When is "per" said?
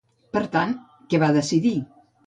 0.37-0.41